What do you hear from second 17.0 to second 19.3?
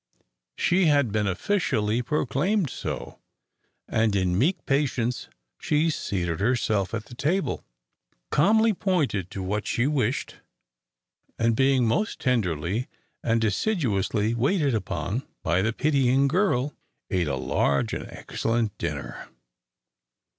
ate a large and excellent dinner.